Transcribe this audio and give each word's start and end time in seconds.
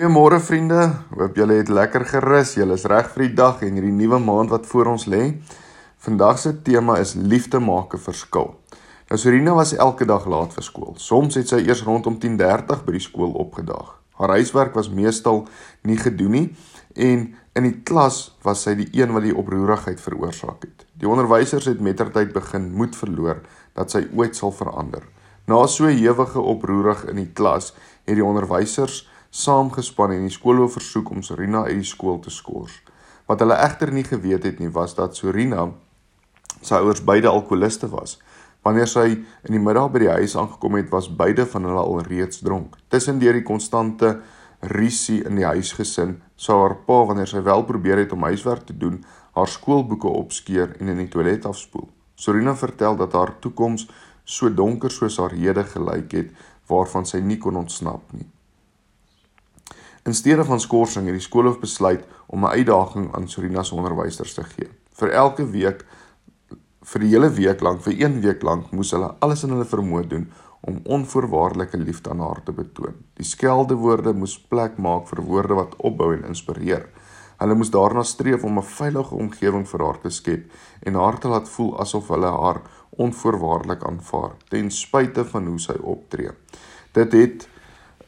Goeiemôre 0.00 0.38
vriende. 0.40 0.78
Hoop 1.12 1.34
julle 1.36 1.58
het 1.58 1.68
lekker 1.68 2.06
gerus. 2.08 2.54
Julle 2.56 2.72
is 2.78 2.86
reg 2.88 3.10
vir 3.12 3.26
die 3.26 3.34
dag 3.36 3.58
en 3.60 3.74
hierdie 3.76 3.92
nuwe 3.92 4.16
maand 4.24 4.48
wat 4.48 4.64
voor 4.70 4.88
ons 4.94 5.02
lê. 5.12 5.34
Vandag 6.00 6.38
se 6.40 6.54
tema 6.64 6.94
is 6.96 7.12
liefde 7.20 7.60
maak 7.60 7.92
'n 7.92 8.00
verskil. 8.00 8.54
Nou 9.10 9.18
Serena 9.20 9.52
was 9.54 9.74
elke 9.76 10.06
dag 10.06 10.24
laat 10.24 10.54
vir 10.54 10.62
skool. 10.62 10.94
Soms 10.96 11.34
het 11.34 11.48
sy 11.48 11.56
eers 11.56 11.82
rondom 11.84 12.18
10:30 12.18 12.84
by 12.86 12.92
die 12.92 13.04
skool 13.08 13.32
opgedaag. 13.32 14.00
Haar 14.16 14.28
huiswerk 14.28 14.74
was 14.74 14.88
meestal 14.88 15.46
nie 15.82 15.98
gedoen 15.98 16.30
nie 16.30 16.56
en 16.94 17.34
in 17.52 17.62
die 17.62 17.82
klas 17.84 18.38
was 18.42 18.62
sy 18.62 18.74
die 18.74 18.88
een 18.92 19.12
wat 19.12 19.22
die 19.22 19.36
oproerigheid 19.36 20.00
veroorsaak 20.00 20.62
het. 20.62 20.86
Die 20.94 21.08
onderwysers 21.08 21.64
het 21.64 21.80
mettertyd 21.80 22.32
begin 22.32 22.72
moed 22.72 22.96
verloor 22.96 23.40
dat 23.74 23.90
sy 23.90 24.08
ooit 24.16 24.36
sal 24.36 24.52
verander. 24.52 25.02
Na 25.46 25.66
so 25.66 25.84
'n 25.84 25.98
ewige 25.98 26.40
oproerig 26.40 27.04
in 27.04 27.16
die 27.16 27.32
klas 27.34 27.74
het 28.06 28.14
die 28.14 28.24
onderwysers 28.24 29.09
saamgespan 29.30 30.16
en 30.16 30.26
die 30.26 30.34
skoolhoof 30.34 30.74
versoek 30.78 31.10
om 31.14 31.22
Sorina 31.22 31.64
uit 31.68 31.78
die 31.82 31.86
skool 31.86 32.18
te 32.22 32.32
skors. 32.34 32.80
Wat 33.30 33.42
hulle 33.42 33.58
egter 33.62 33.92
nie 33.94 34.04
geweet 34.04 34.44
het 34.44 34.58
nie, 34.58 34.72
was 34.74 34.96
dat 34.98 35.16
Sorina 35.16 35.68
se 36.60 36.74
ouers 36.74 37.04
beide 37.06 37.30
alkoholiste 37.30 37.88
was. 37.92 38.18
Wanneer 38.66 38.90
sy 38.90 39.06
in 39.14 39.54
die 39.54 39.62
middag 39.62 39.92
by 39.94 40.02
die 40.02 40.10
huis 40.18 40.34
aangekom 40.36 40.76
het, 40.76 40.90
was 40.92 41.08
beide 41.08 41.46
van 41.48 41.68
hulle 41.68 41.80
al 41.80 42.02
reeds 42.08 42.42
dronk. 42.44 42.74
Tussendeur 42.92 43.38
die 43.38 43.46
konstante 43.46 44.18
risie 44.60 45.22
in 45.24 45.38
die 45.38 45.46
huisgesin, 45.46 46.18
sou 46.36 46.58
haar 46.60 46.76
pa 46.84 46.98
wanneer 47.08 47.30
sy 47.30 47.40
wel 47.46 47.64
probeer 47.68 48.02
het 48.02 48.12
om 48.12 48.26
huiswerk 48.28 48.66
te 48.68 48.76
doen, 48.76 48.98
haar 49.38 49.48
skoolboeke 49.48 50.10
opskeer 50.10 50.74
en 50.80 50.92
in 50.92 51.00
die 51.00 51.08
toilet 51.08 51.46
afspoel. 51.48 51.88
Sorina 52.20 52.52
vertel 52.58 52.98
dat 53.00 53.16
haar 53.16 53.38
toekoms 53.40 53.86
so 54.24 54.50
donker 54.52 54.92
soos 54.92 55.16
haar 55.22 55.32
hede 55.32 55.64
gelyk 55.64 56.12
het, 56.18 56.36
waarvan 56.68 57.08
sy 57.08 57.22
nie 57.24 57.38
kon 57.40 57.56
ontsnap 57.56 58.12
nie. 58.12 58.28
In 60.02 60.14
steede 60.14 60.44
van 60.44 60.60
skorsing 60.60 61.06
het 61.06 61.14
die 61.14 61.24
skoolhoof 61.24 61.58
besluit 61.60 62.04
om 62.26 62.44
'n 62.44 62.56
uitdaging 62.56 63.14
aan 63.14 63.28
Sorina 63.28 63.62
se 63.62 63.74
onderwysers 63.74 64.34
te 64.34 64.44
gee. 64.44 64.68
Vir 64.92 65.10
elke 65.10 65.50
week 65.50 65.84
vir 66.80 67.00
die 67.00 67.10
hele 67.12 67.30
week 67.30 67.60
lank, 67.60 67.82
vir 67.82 68.00
een 68.00 68.20
week 68.20 68.42
lank, 68.42 68.70
moes 68.72 68.90
hulle 68.90 69.14
alles 69.20 69.44
in 69.44 69.50
hulle 69.50 69.68
vermoë 69.68 70.06
doen 70.08 70.30
om 70.60 70.80
onvoorwaardelike 70.84 71.76
liefde 71.76 72.10
aan 72.10 72.20
haar 72.20 72.42
te 72.44 72.52
betoon. 72.52 72.94
Die 73.14 73.24
skeldewoorde 73.24 74.12
moes 74.12 74.38
plek 74.40 74.78
maak 74.78 75.08
vir 75.08 75.22
woorde 75.24 75.54
wat 75.54 75.76
opbou 75.76 76.14
en 76.14 76.24
inspireer. 76.24 76.88
Hulle 77.40 77.54
moes 77.54 77.70
daarna 77.70 78.02
streef 78.02 78.44
om 78.44 78.58
'n 78.58 78.62
veilige 78.62 79.14
omgewing 79.14 79.68
vir 79.68 79.84
haar 79.84 80.00
te 80.00 80.10
skep 80.10 80.50
en 80.82 80.94
haar 80.94 81.18
te 81.18 81.28
laat 81.28 81.48
voel 81.48 81.80
asof 81.80 82.08
hulle 82.08 82.26
haar 82.26 82.60
onvoorwaardelik 82.90 83.84
aanvaar 83.84 84.32
ten 84.48 84.70
spyte 84.70 85.24
van 85.24 85.46
hoe 85.46 85.58
sy 85.58 85.76
optree. 85.82 86.30
Dit 86.92 87.12
het 87.12 87.48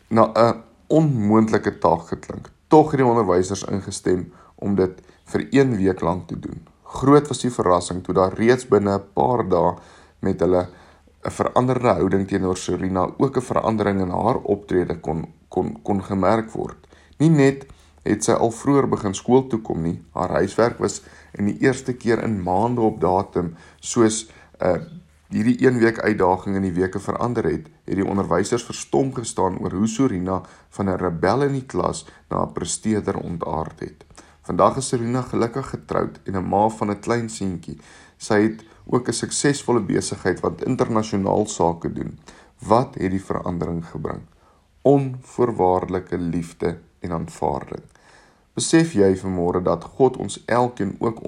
na 0.09 0.33
'n 0.35 0.72
onmoontlike 0.93 1.79
taak 1.81 2.07
geklink. 2.13 2.51
Tog 2.69 2.93
het 2.93 3.01
die 3.01 3.09
onderwysers 3.09 3.65
ingestem 3.65 4.27
om 4.63 4.77
dit 4.77 5.01
vir 5.33 5.47
1 5.51 5.77
week 5.81 6.05
lank 6.05 6.29
te 6.29 6.39
doen. 6.39 6.61
Groot 6.93 7.29
was 7.29 7.41
die 7.41 7.53
verrassing 7.53 8.03
toe 8.05 8.15
daar 8.15 8.37
reeds 8.37 8.69
binne 8.69 8.99
'n 8.99 9.13
paar 9.15 9.49
dae 9.49 9.77
met 10.21 10.41
hulle 10.41 10.69
'n 11.25 11.31
veranderde 11.31 11.95
houding 11.99 12.29
teenoor 12.29 12.57
Serena 12.57 13.09
ook 13.19 13.37
'n 13.37 13.49
verandering 13.53 14.01
in 14.01 14.11
haar 14.11 14.37
optrede 14.37 15.01
kon 15.01 15.27
kon 15.49 15.83
kon 15.83 16.03
gemerk 16.03 16.51
word. 16.51 16.77
Nie 17.19 17.31
net 17.31 17.67
het 18.03 18.25
sy 18.25 18.33
al 18.33 18.51
vroeër 18.51 18.89
begin 18.89 19.15
skool 19.15 19.47
toe 19.47 19.61
kom 19.61 19.83
nie, 19.83 20.03
haar 20.15 20.31
huiswerk 20.31 20.79
was 20.79 21.03
in 21.39 21.47
die 21.47 21.59
eerste 21.61 21.93
keer 21.93 22.23
in 22.23 22.43
maande 22.43 22.81
op 22.81 23.01
datum 23.01 23.55
soos 23.81 24.29
'n 24.61 24.67
uh, 24.67 24.83
hierdie 25.33 25.67
een 25.67 25.79
week 25.79 25.99
uitdaging 25.99 26.57
in 26.57 26.67
die 26.67 26.75
weke 26.77 27.01
verander 27.01 27.45
het, 27.49 27.69
het 27.89 27.97
die 27.97 28.07
onderwysers 28.07 28.65
verstom 28.69 29.15
gestaan 29.15 29.59
oor 29.59 29.73
hoe 29.73 29.89
Sorina 29.89 30.43
van 30.77 30.89
'n 30.91 30.99
rebel 31.01 31.43
in 31.43 31.53
die 31.53 31.67
klas 31.67 32.05
na 32.29 32.43
'n 32.43 32.53
presteerder 32.53 33.17
ontaard 33.17 33.81
het. 33.81 34.05
Vandag 34.43 34.77
is 34.77 34.89
Sorina 34.89 35.23
gelukkig 35.23 35.69
getroud 35.69 36.21
en 36.25 36.37
'n 36.37 36.49
ma 36.49 36.69
van 36.69 36.91
'n 36.91 37.01
klein 37.01 37.29
seentjie. 37.29 37.79
Sy 38.17 38.43
het 38.43 38.65
ook 38.87 39.09
'n 39.09 39.13
suksesvolle 39.13 39.81
besigheid 39.81 40.41
wat 40.41 40.65
internasionaal 40.65 41.47
sake 41.47 41.93
doen. 41.93 42.19
Wat 42.59 42.95
het 42.95 43.11
die 43.11 43.25
verandering 43.25 43.87
gebring? 43.87 44.21
Onvoorwaardelike 44.83 46.19
liefde 46.19 46.79
en 47.01 47.13
aanvaarding. 47.13 47.83
Besef 48.55 48.93
jy 48.93 49.17
vanmôre 49.17 49.63
dat 49.63 49.85
God 49.85 50.17
ons 50.17 50.43
elkeen 50.45 50.97
ook 50.99 51.23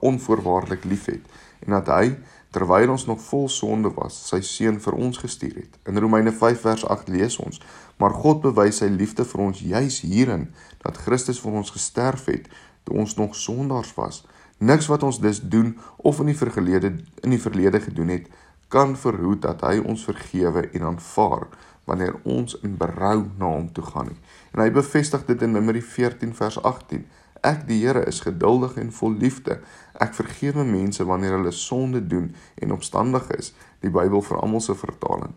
onvoorwaardelik 0.00 0.84
liefhet 0.84 1.20
en 1.58 1.70
dat 1.70 1.86
hy 1.86 2.16
terwyl 2.50 2.90
ons 2.90 3.04
nog 3.06 3.20
vol 3.20 3.48
sonde 3.48 3.90
was, 3.96 4.16
sy 4.30 4.40
seun 4.44 4.78
vir 4.80 4.96
ons 4.96 5.20
gestuur 5.20 5.54
het. 5.60 5.76
In 5.88 5.98
Romeine 6.00 6.32
5 6.32 6.60
vers 6.64 6.84
8 6.86 7.08
lees 7.12 7.36
ons: 7.44 7.60
"Maar 7.98 8.14
God 8.14 8.40
bewys 8.40 8.80
sy 8.80 8.88
liefde 8.88 9.24
vir 9.24 9.40
ons 9.40 9.60
juis 9.60 10.00
hierin 10.00 10.48
dat 10.82 10.96
Christus 10.96 11.40
vir 11.40 11.52
ons 11.52 11.70
gesterf 11.70 12.24
het 12.26 12.48
toe 12.84 12.96
ons 12.96 13.14
nog 13.16 13.36
sondaars 13.36 13.94
was. 13.94 14.26
Niks 14.58 14.86
wat 14.86 15.02
ons 15.02 15.20
dus 15.20 15.40
doen 15.40 15.78
of 15.96 16.20
in 16.20 16.26
die 16.26 16.36
verlede 16.36 16.96
in 17.22 17.30
die 17.30 17.40
verlede 17.40 17.80
gedoen 17.80 18.08
het, 18.08 18.26
kan 18.68 18.96
verhoed 18.96 19.42
dat 19.42 19.60
hy 19.60 19.78
ons 19.78 20.04
vergewe 20.04 20.70
en 20.72 20.82
aanvaar 20.82 21.46
wanneer 21.84 22.16
ons 22.24 22.56
in 22.62 22.76
berou 22.76 23.26
na 23.38 23.46
hom 23.46 23.72
toe 23.72 23.84
gaan 23.84 24.06
nie." 24.06 24.20
En 24.52 24.62
hy 24.62 24.70
bevestig 24.70 25.24
dit 25.26 25.42
in 25.42 25.52
Numeri 25.52 25.82
14 25.82 26.34
vers 26.34 26.62
18: 26.62 27.04
Ek 27.48 27.62
die 27.68 27.78
Here 27.80 28.02
is 28.04 28.20
geduldig 28.20 28.74
en 28.82 28.90
vol 28.92 29.14
liefde. 29.16 29.60
Ek 29.96 30.12
vergewe 30.16 30.64
mense 30.68 31.04
wanneer 31.06 31.36
hulle 31.38 31.52
sonde 31.54 32.02
doen 32.04 32.32
en 32.60 32.74
opstandig 32.74 33.30
is, 33.38 33.52
die 33.80 33.92
Bybel 33.94 34.20
vir 34.26 34.40
almal 34.42 34.60
se 34.64 34.74
vertaling. 34.76 35.32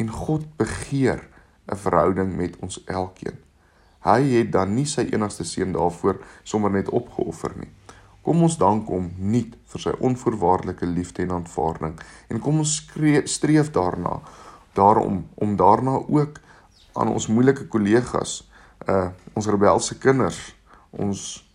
En 0.00 0.08
God 0.10 0.46
begeer 0.58 1.28
'n 1.70 1.76
verhouding 1.76 2.36
met 2.36 2.56
ons 2.60 2.80
elkeen. 2.86 3.38
Hy 4.02 4.20
het 4.34 4.52
dan 4.52 4.74
nie 4.74 4.86
sy 4.86 5.06
enigste 5.12 5.44
seun 5.44 5.72
daarvoor 5.72 6.18
sommer 6.42 6.70
net 6.70 6.88
opgeoffer 6.88 7.52
nie. 7.56 7.70
Kom 8.22 8.42
ons 8.42 8.58
dank 8.58 8.88
hom 8.88 9.12
nuut 9.18 9.54
vir 9.66 9.80
sy 9.80 9.92
onvoorwaardelike 9.98 10.86
liefde 10.86 11.22
en 11.22 11.30
aanvaarding 11.30 12.00
en 12.28 12.40
kom 12.40 12.58
ons 12.58 12.74
streef 13.24 13.70
daarna 13.70 14.20
daarom 14.74 15.28
om 15.34 15.56
daarna 15.56 16.02
ook 16.08 16.40
aan 16.92 17.08
ons 17.08 17.26
moeilike 17.26 17.68
kollegas, 17.68 18.50
uh 18.88 19.08
ons 19.34 19.46
rebelse 19.46 19.98
kinders 19.98 20.54
ons 20.92 21.51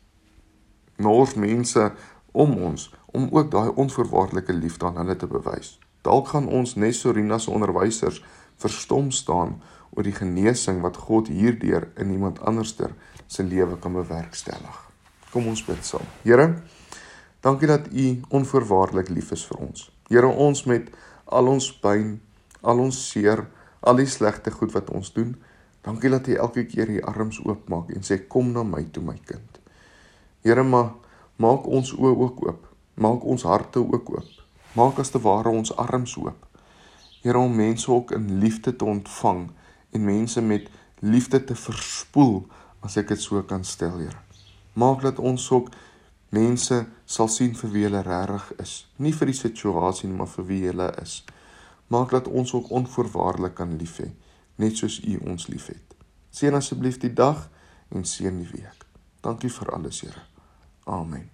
nors 0.97 1.35
mense 1.35 1.91
om 2.31 2.53
ons 2.69 2.90
om 3.18 3.30
ook 3.31 3.52
daai 3.52 3.69
onvoorwaardelike 3.69 4.53
liefde 4.53 4.85
aan 4.85 5.00
hulle 5.02 5.16
te 5.16 5.28
bewys. 5.28 5.78
Dalk 6.06 6.28
gaan 6.34 6.47
ons 6.47 6.75
net 6.75 6.96
Sorina 6.96 7.38
se 7.38 7.52
onderwysers 7.52 8.22
verstom 8.62 9.12
staan 9.12 9.57
oor 9.96 10.06
die 10.06 10.16
genesing 10.16 10.81
wat 10.84 11.00
God 11.07 11.31
hierdeur 11.31 11.88
in 11.97 12.12
iemand 12.13 12.41
anderster 12.46 12.94
se 13.28 13.44
lewe 13.44 13.78
kan 13.81 13.96
bewerkstellig. 13.97 14.78
Kom 15.31 15.47
ons 15.47 15.63
bid 15.66 15.86
saam. 15.86 16.06
Here, 16.24 16.62
dankie 17.41 17.68
dat 17.68 17.90
U 17.91 18.07
onvoorwaardelik 18.30 19.09
lief 19.09 19.31
is 19.31 19.46
vir 19.50 19.63
ons. 19.69 19.90
Here, 20.09 20.28
ons 20.28 20.63
met 20.69 20.90
al 21.25 21.50
ons 21.52 21.72
pyn, 21.81 22.18
al 22.62 22.80
ons 22.80 23.02
seer, 23.09 23.47
al 23.81 24.02
die 24.02 24.09
slegte 24.09 24.52
goed 24.52 24.74
wat 24.75 24.90
ons 24.94 25.13
doen, 25.16 25.36
Dankie 25.88 26.09
dat 26.09 26.28
U 26.28 26.34
elke 26.36 26.66
keer 26.68 26.90
U 26.90 27.02
arms 27.07 27.38
oopmaak 27.46 27.94
en 27.96 28.03
sê 28.03 28.18
kom 28.28 28.52
na 28.52 28.66
my 28.68 28.84
toe 28.91 29.03
my 29.07 29.16
kind. 29.30 29.56
Here 30.42 30.64
maar 30.64 30.92
maak 31.38 31.68
ons 31.68 31.94
oë 31.94 32.14
ook 32.16 32.44
oop. 32.46 32.68
Maak 32.94 33.24
ons 33.24 33.44
harte 33.44 33.80
ook 33.80 34.09
oop. 34.09 34.44
Maak 34.74 35.00
as 35.00 35.09
te 35.14 35.22
ware 35.22 35.50
ons 35.50 35.74
arms 35.75 36.18
oop. 36.18 36.46
Here 37.22 37.38
om 37.38 37.56
mense 37.56 37.92
ook 37.92 38.12
in 38.12 38.38
liefde 38.40 38.75
te 38.75 38.86
ontvang 38.86 39.48
en 39.92 40.06
mense 40.06 40.42
met 40.42 40.70
liefde 41.00 41.44
te 41.44 41.56
verspoel 41.56 42.46
as 42.86 42.98
ek 42.98 43.09
dit 43.14 43.22
so 43.22 43.42
kan 43.44 43.64
stel, 43.66 43.98
Here. 43.98 44.22
Maak 44.74 45.02
dat 45.02 45.20
ons 45.20 45.50
ook 45.52 45.72
mense 46.30 46.86
sal 47.06 47.28
sien 47.28 47.56
vir 47.56 47.74
wie 47.74 47.84
hulle 47.88 48.04
regtig 48.06 48.52
is, 48.62 48.74
nie 48.98 49.14
vir 49.16 49.31
die 49.31 49.38
situasie 49.38 50.09
nie, 50.09 50.18
maar 50.18 50.30
vir 50.30 50.48
wie 50.50 50.62
hulle 50.68 50.92
is. 51.02 51.24
Maak 51.88 52.12
dat 52.14 52.28
ons 52.28 52.54
ook 52.54 52.69
onvoorwaardelik 52.69 53.56
kan 53.58 53.78
lief 53.80 53.98
hê 54.04 54.12
net 54.58 54.78
soos 54.78 55.00
U 55.06 55.18
ons 55.30 55.48
liefhet. 55.48 55.96
Seën 56.34 56.56
asseblief 56.58 57.00
die 57.02 57.14
dag 57.14 57.46
en 57.94 58.06
seën 58.06 58.42
die 58.42 58.50
week. 58.50 58.87
Dankie 59.22 59.50
vir 59.50 59.74
alles, 59.74 60.02
Here. 60.02 60.22
Amen. 60.86 61.30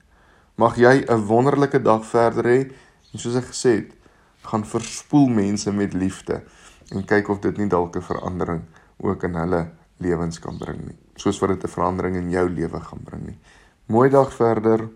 Mag 0.56 0.78
jy 0.78 1.06
'n 1.10 1.26
wonderlike 1.28 1.82
dag 1.82 2.06
verder 2.06 2.46
hê 2.46 2.72
en 3.14 3.20
soos 3.20 3.36
ek 3.36 3.52
gesê 3.52 3.72
het, 3.76 3.92
gaan 4.42 4.66
verspoel 4.66 5.28
mense 5.28 5.72
met 5.72 5.94
liefde 5.94 6.44
en 6.92 7.06
kyk 7.06 7.30
of 7.30 7.40
dit 7.40 7.58
nie 7.58 7.68
dalk 7.68 7.96
'n 7.96 8.02
verandering 8.02 8.62
ook 8.98 9.24
in 9.24 9.36
hulle 9.36 9.72
lewens 9.98 10.40
kan 10.40 10.58
bring 10.58 10.86
nie, 10.86 10.98
soos 11.16 11.40
wat 11.40 11.50
dit 11.50 11.64
'n 11.64 11.68
verandering 11.76 12.16
in 12.16 12.30
jou 12.30 12.50
lewe 12.50 12.80
gaan 12.80 13.04
bring 13.04 13.26
nie. 13.26 13.40
Mooi 13.86 14.10
dag 14.10 14.34
verder. 14.34 14.90